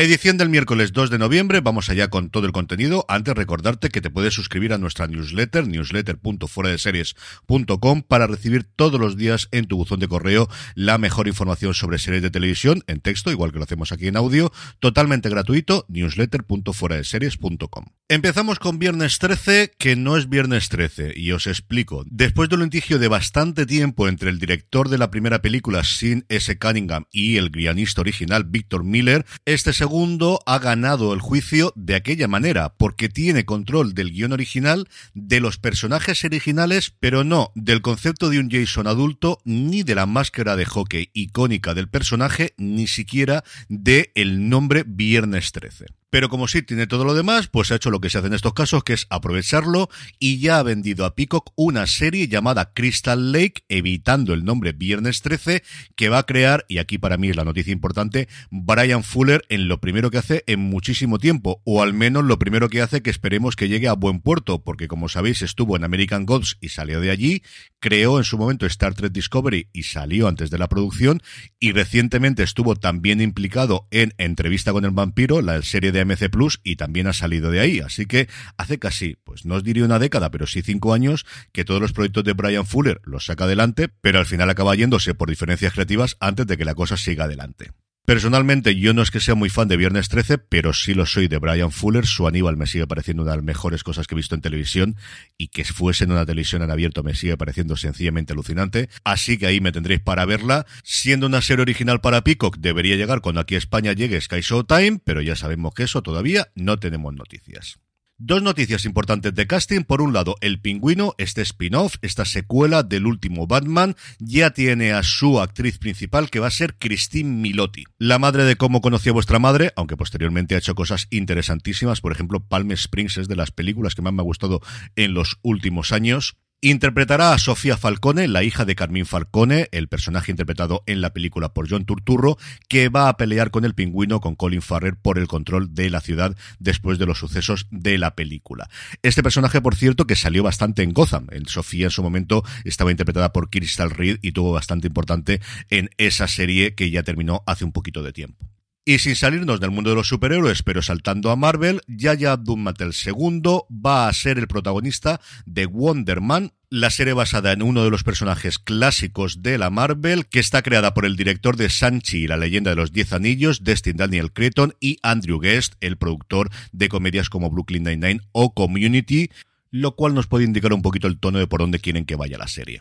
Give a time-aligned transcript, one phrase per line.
[0.00, 3.04] Edición del miércoles 2 de noviembre, vamos allá con todo el contenido.
[3.06, 9.48] Antes recordarte que te puedes suscribir a nuestra newsletter, newsletter.fueradeseries.com para recibir todos los días
[9.52, 13.52] en tu buzón de correo la mejor información sobre series de televisión en texto, igual
[13.52, 17.84] que lo hacemos aquí en audio, totalmente gratuito, newsletter.fueradeseries.com.
[18.08, 22.04] Empezamos con viernes 13, que no es viernes 13, y os explico.
[22.06, 26.24] Después de un litigio de bastante tiempo entre el director de la primera película, Sin
[26.30, 26.58] S.
[26.58, 31.96] Cunningham, y el guionista original, Victor Miller, este segundo segundo ha ganado el juicio de
[31.96, 37.82] aquella manera, porque tiene control del guion original, de los personajes originales, pero no del
[37.82, 42.86] concepto de un Jason adulto, ni de la máscara de hockey icónica del personaje, ni
[42.86, 45.86] siquiera de el nombre Viernes 13.
[46.10, 48.34] Pero como sí tiene todo lo demás, pues ha hecho lo que se hace en
[48.34, 53.32] estos casos, que es aprovecharlo y ya ha vendido a Peacock una serie llamada Crystal
[53.32, 55.62] Lake, evitando el nombre Viernes 13,
[55.94, 59.68] que va a crear, y aquí para mí es la noticia importante, Brian Fuller en
[59.68, 63.10] lo primero que hace en muchísimo tiempo, o al menos lo primero que hace que
[63.10, 67.00] esperemos que llegue a buen puerto, porque como sabéis estuvo en American Gods y salió
[67.00, 67.42] de allí,
[67.78, 71.22] creó en su momento Star Trek Discovery y salió antes de la producción,
[71.60, 76.60] y recientemente estuvo también implicado en Entrevista con el vampiro, la serie de MC Plus
[76.64, 77.80] y también ha salido de ahí.
[77.80, 81.64] Así que hace casi, pues no os diría una década, pero sí cinco años que
[81.64, 85.28] todos los proyectos de Brian Fuller los saca adelante, pero al final acaba yéndose por
[85.28, 87.72] diferencias creativas antes de que la cosa siga adelante.
[88.04, 91.28] Personalmente, yo no es que sea muy fan de Viernes 13, pero sí lo soy
[91.28, 92.06] de Brian Fuller.
[92.06, 94.96] Su Aníbal me sigue pareciendo una de las mejores cosas que he visto en televisión
[95.38, 98.88] y que fuese en una televisión en abierto me sigue pareciendo sencillamente alucinante.
[99.04, 100.66] Así que ahí me tendréis para verla.
[100.82, 105.20] Siendo una serie original para Peacock, debería llegar cuando aquí España llegue Sky Showtime, pero
[105.20, 107.78] ya sabemos que eso todavía no tenemos noticias.
[108.22, 109.80] Dos noticias importantes de casting.
[109.80, 115.02] Por un lado, El Pingüino, este spin-off, esta secuela del último Batman, ya tiene a
[115.02, 117.84] su actriz principal que va a ser Christine Milotti.
[117.96, 122.02] La madre de cómo conocí a vuestra madre, aunque posteriormente ha hecho cosas interesantísimas.
[122.02, 124.60] Por ejemplo, Palm Springs es de las películas que más me ha gustado
[124.96, 126.36] en los últimos años.
[126.62, 131.54] Interpretará a Sofía Falcone, la hija de Carmín Falcone, el personaje interpretado en la película
[131.54, 132.36] por John Turturro,
[132.68, 136.02] que va a pelear con el pingüino, con Colin Farrer, por el control de la
[136.02, 138.68] ciudad después de los sucesos de la película.
[139.00, 141.28] Este personaje, por cierto, que salió bastante en Gotham.
[141.30, 145.88] En Sofía, en su momento, estaba interpretada por Crystal Reed y tuvo bastante importante en
[145.96, 148.49] esa serie que ya terminó hace un poquito de tiempo.
[148.90, 153.60] Y sin salirnos del mundo de los superhéroes, pero saltando a Marvel, Yaya Abdul-Matel II
[153.70, 158.02] va a ser el protagonista de Wonder Man, la serie basada en uno de los
[158.02, 162.36] personajes clásicos de la Marvel, que está creada por el director de Sanchi y la
[162.36, 167.30] leyenda de los Diez Anillos, Destin Daniel Cretton, y Andrew Guest, el productor de comedias
[167.30, 169.30] como Brooklyn Nine-Nine o Community,
[169.70, 172.38] lo cual nos puede indicar un poquito el tono de por dónde quieren que vaya
[172.38, 172.80] la serie.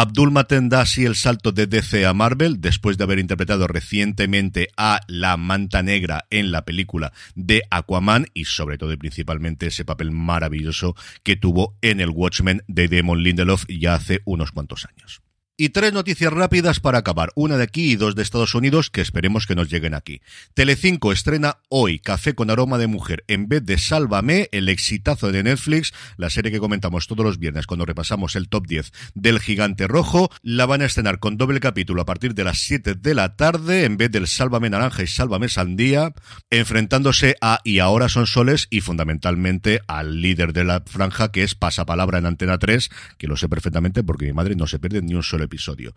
[0.00, 5.36] Abdul Maten el salto de DC a Marvel después de haber interpretado recientemente a la
[5.36, 10.94] Manta Negra en la película de Aquaman y sobre todo y principalmente ese papel maravilloso
[11.24, 15.20] que tuvo en el Watchmen de Damon Lindelof ya hace unos cuantos años.
[15.60, 19.00] Y tres noticias rápidas para acabar, una de aquí y dos de Estados Unidos que
[19.00, 20.20] esperemos que nos lleguen aquí.
[20.54, 25.42] Telecinco estrena hoy Café con aroma de mujer en vez de Sálvame, el exitazo de
[25.42, 29.88] Netflix, la serie que comentamos todos los viernes cuando repasamos el top 10 del Gigante
[29.88, 30.30] Rojo.
[30.42, 33.84] La van a estrenar con doble capítulo a partir de las 7 de la tarde
[33.84, 36.12] en vez del Sálvame Naranja y Sálvame Sandía,
[36.50, 41.56] enfrentándose a Y ahora son soles y fundamentalmente al líder de la franja que es
[41.56, 45.14] Pasapalabra en Antena 3, que lo sé perfectamente porque mi madre no se pierde ni
[45.14, 45.94] un solo episodio.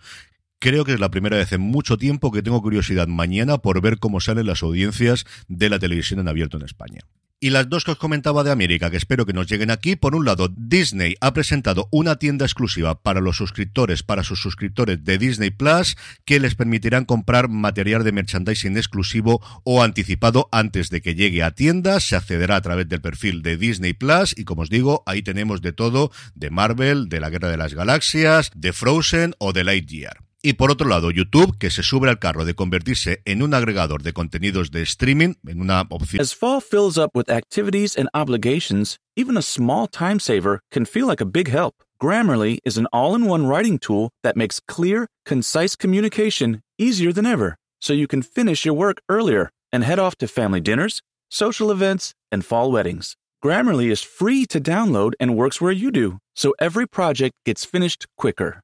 [0.59, 4.00] Creo que es la primera vez en mucho tiempo que tengo curiosidad mañana por ver
[4.00, 7.01] cómo salen las audiencias de la televisión en abierto en España.
[7.44, 9.96] Y las dos que os comentaba de América, que espero que nos lleguen aquí.
[9.96, 15.04] Por un lado, Disney ha presentado una tienda exclusiva para los suscriptores, para sus suscriptores
[15.04, 21.02] de Disney Plus, que les permitirán comprar material de merchandising exclusivo o anticipado antes de
[21.02, 22.04] que llegue a tiendas.
[22.04, 25.64] Se accederá a través del perfil de Disney Plus y, como os digo, ahí tenemos
[25.64, 30.31] de todo, de Marvel, de la Guerra de las Galaxias, de Frozen o de Lightyear.
[30.44, 34.02] Y por otro lado, YouTube, que se sube al carro de convertirse en un agregador
[34.02, 36.20] de contenidos de streaming, en una opción.
[36.20, 41.06] As fall fills up with activities and obligations, even a small time saver can feel
[41.06, 41.76] like a big help.
[42.02, 47.28] Grammarly is an all in one writing tool that makes clear, concise communication easier than
[47.28, 51.70] ever, so you can finish your work earlier and head off to family dinners, social
[51.70, 53.16] events, and fall weddings.
[53.44, 58.08] Grammarly is free to download and works where you do, so every project gets finished
[58.18, 58.62] quicker.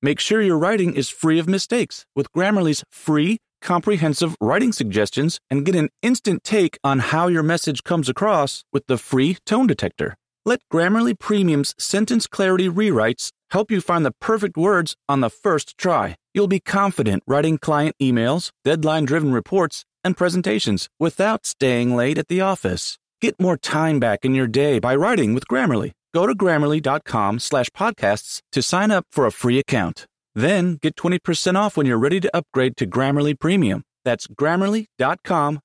[0.00, 5.64] Make sure your writing is free of mistakes with Grammarly's free, comprehensive writing suggestions and
[5.64, 10.14] get an instant take on how your message comes across with the free tone detector.
[10.46, 15.76] Let Grammarly Premium's sentence clarity rewrites help you find the perfect words on the first
[15.76, 16.14] try.
[16.32, 22.28] You'll be confident writing client emails, deadline driven reports, and presentations without staying late at
[22.28, 22.98] the office.
[23.20, 25.90] Get more time back in your day by writing with Grammarly.
[26.18, 30.04] Go to grammarly.com slash podcasts to sign up for a free account.
[30.34, 33.84] Then get 20% off when you're ready to upgrade to Grammarly Premium.
[34.08, 35.58] That's grammarly.com.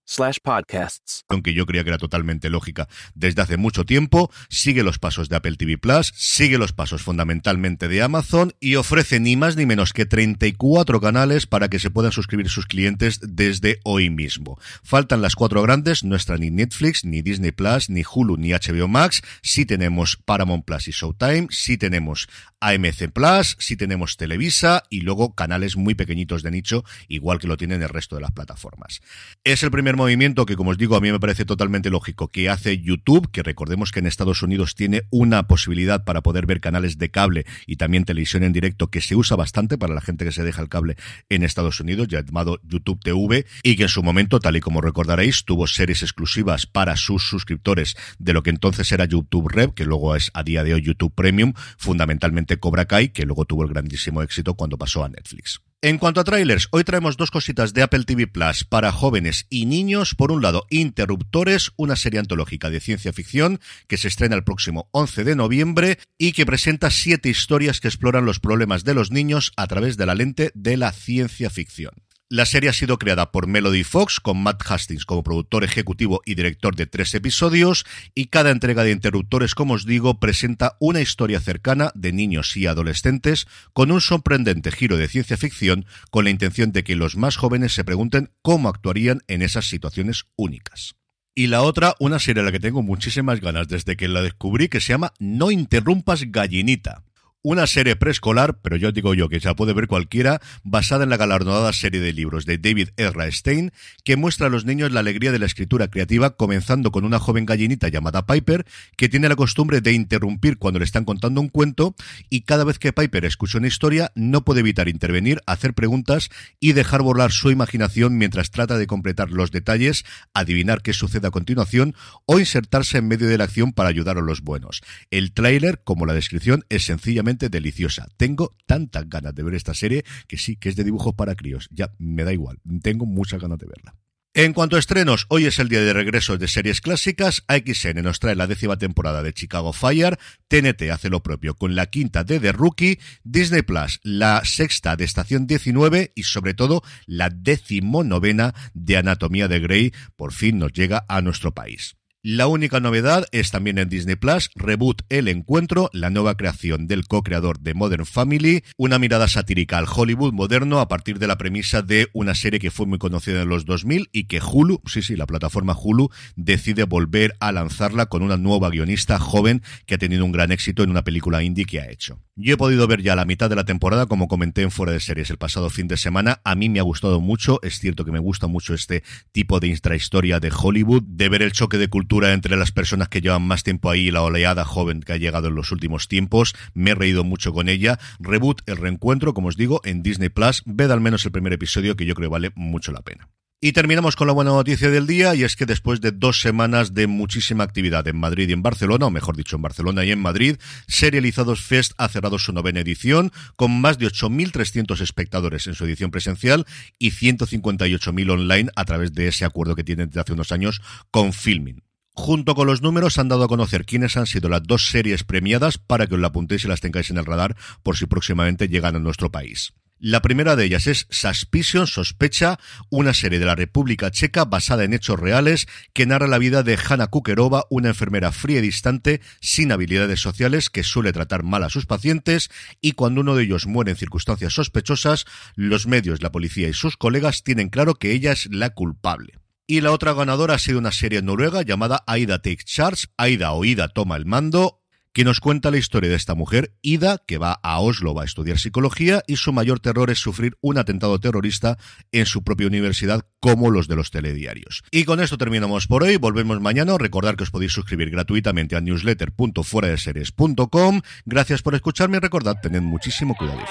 [1.30, 5.38] Aunque yo creía que era totalmente lógica desde hace mucho tiempo, sigue los pasos de
[5.38, 9.94] Apple TV Plus, sigue los pasos fundamentalmente de Amazon y ofrece ni más ni menos
[9.94, 14.60] que 34 canales para que se puedan suscribir sus clientes desde hoy mismo.
[14.84, 18.90] Faltan las cuatro grandes, no está ni Netflix, ni Disney Plus, ni Hulu, ni HBO
[18.90, 19.22] Max.
[19.42, 22.28] Sí tenemos Paramount Plus y Showtime, sí tenemos
[22.60, 27.56] AMC Plus, sí tenemos Televisa y luego canales muy pequeñitos de nicho, igual que lo
[27.56, 29.02] tienen el resto de las plataformas.
[29.44, 32.50] Es el primer movimiento que, como os digo, a mí me parece totalmente lógico que
[32.50, 36.98] hace YouTube, que recordemos que en Estados Unidos tiene una posibilidad para poder ver canales
[36.98, 40.32] de cable y también televisión en directo que se usa bastante para la gente que
[40.32, 40.96] se deja el cable
[41.30, 45.46] en Estados Unidos, llamado YouTube TV, y que en su momento, tal y como recordaréis,
[45.46, 50.16] tuvo series exclusivas para sus suscriptores de lo que entonces era YouTube Red, que luego
[50.16, 54.22] es a día de hoy YouTube Premium, fundamentalmente Cobra Kai, que luego tuvo el grandísimo
[54.22, 55.62] éxito cuando pasó a Netflix.
[55.86, 59.66] En cuanto a trailers, hoy traemos dos cositas de Apple TV Plus para jóvenes y
[59.66, 60.16] niños.
[60.16, 63.60] Por un lado, Interruptores, una serie antológica de ciencia ficción
[63.90, 68.24] que se estrena el próximo 11 de noviembre y que presenta siete historias que exploran
[68.24, 71.92] los problemas de los niños a través de la lente de la ciencia ficción.
[72.30, 76.36] La serie ha sido creada por Melody Fox, con Matt Hastings como productor ejecutivo y
[76.36, 77.86] director de tres episodios,
[78.16, 82.66] y cada entrega de Interruptores, como os digo, presenta una historia cercana de niños y
[82.66, 87.36] adolescentes con un sorprendente giro de ciencia ficción, con la intención de que los más
[87.36, 90.96] jóvenes se pregunten cómo actuarían en esas situaciones únicas.
[91.36, 94.70] Y la otra, una serie a la que tengo muchísimas ganas desde que la descubrí,
[94.70, 97.04] que se llama No interrumpas gallinita
[97.44, 101.10] una serie preescolar, pero yo digo yo que se la puede ver cualquiera, basada en
[101.10, 103.32] la galardonada serie de libros de David R.
[103.34, 103.74] Stein,
[104.06, 107.46] que muestra a los niños la alegría de la escritura creativa, comenzando con una joven
[107.46, 111.96] gallinita llamada Piper, que tiene la costumbre de interrumpir cuando le están contando un cuento,
[112.30, 116.30] y cada vez que Piper escucha una historia, no puede evitar intervenir, hacer preguntas
[116.62, 121.32] y dejar volar su imaginación mientras trata de completar los detalles, adivinar qué sucede a
[121.32, 121.94] continuación,
[122.26, 124.82] o insertarse en medio de la acción para ayudar a los buenos.
[125.12, 128.08] El tráiler, como la descripción, es sencillamente deliciosa.
[128.18, 131.68] Tengo tantas ganas de ver esta serie que sí, que es de dibujos para críos.
[131.72, 132.60] Ya, me da igual.
[132.82, 133.96] Tengo muchas ganas de verla.
[134.36, 137.44] En cuanto a estrenos, hoy es el día de regreso de series clásicas.
[137.48, 140.18] AXN nos trae la décima temporada de Chicago Fire.
[140.48, 143.00] TNT hace lo propio con la quinta de The Rookie.
[143.24, 149.60] Disney Plus, la sexta de Estación 19 y sobre todo la decimonovena de Anatomía de
[149.60, 149.94] Grey.
[150.16, 151.96] Por fin nos llega a nuestro país.
[152.26, 157.06] La única novedad es también en Disney Plus, Reboot El Encuentro, la nueva creación del
[157.06, 161.82] co-creador de Modern Family, una mirada satírica al Hollywood moderno a partir de la premisa
[161.82, 165.18] de una serie que fue muy conocida en los 2000 y que Hulu, sí, sí,
[165.18, 170.24] la plataforma Hulu, decide volver a lanzarla con una nueva guionista joven que ha tenido
[170.24, 172.22] un gran éxito en una película indie que ha hecho.
[172.38, 175.02] Yo he podido ver ya la mitad de la temporada, como comenté en Fuera de
[175.02, 176.40] Series el pasado fin de semana.
[176.46, 179.04] A mí me ha gustado mucho, es cierto que me gusta mucho este
[179.34, 183.22] tipo de intrahistoria de Hollywood, de ver el choque de cultura entre las personas que
[183.22, 186.54] llevan más tiempo ahí, la oleada joven que ha llegado en los últimos tiempos.
[186.74, 188.00] Me he reído mucho con ella.
[188.20, 190.62] Reboot, el reencuentro, como os digo, en Disney Plus.
[190.66, 193.30] Ved al menos el primer episodio que yo creo vale mucho la pena.
[193.66, 196.94] Y terminamos con la buena noticia del día, y es que después de dos semanas
[196.94, 200.20] de muchísima actividad en Madrid y en Barcelona, o mejor dicho, en Barcelona y en
[200.20, 200.58] Madrid,
[200.90, 206.12] Serializados Fest ha cerrado su novena edición, con más de 8.300 espectadores en su edición
[206.12, 206.66] presencial
[207.00, 211.32] y 158.000 online a través de ese acuerdo que tienen desde hace unos años con
[211.32, 211.82] Filming.
[212.16, 215.80] Junto con los números han dado a conocer quiénes han sido las dos series premiadas
[215.80, 218.96] para que os la apuntéis y las tengáis en el radar por si próximamente llegan
[218.96, 219.74] a nuestro país.
[220.06, 224.94] La primera de ellas es Suspicion, Sospecha, una serie de la República Checa basada en
[224.94, 229.72] hechos reales que narra la vida de Hanna Kukerova, una enfermera fría y distante, sin
[229.72, 232.50] habilidades sociales, que suele tratar mal a sus pacientes
[232.82, 236.98] y cuando uno de ellos muere en circunstancias sospechosas, los medios, la policía y sus
[236.98, 239.43] colegas tienen claro que ella es la culpable.
[239.66, 243.64] Y la otra ganadora ha sido una serie noruega llamada Aida Take Charge, Aida o
[243.64, 244.82] Ida toma el mando,
[245.14, 248.58] que nos cuenta la historia de esta mujer, Ida, que va a Oslo a estudiar
[248.58, 251.78] psicología y su mayor terror es sufrir un atentado terrorista
[252.12, 254.84] en su propia universidad como los de los telediarios.
[254.92, 258.82] Y con esto terminamos por hoy, volvemos mañana, recordar que os podéis suscribir gratuitamente a
[258.82, 261.02] newsletter.fueradeseries.com.
[261.26, 263.62] Gracias por escucharme y recordad, tened muchísimo cuidado.